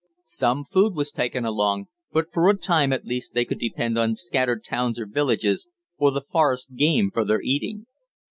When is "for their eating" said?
7.11-7.85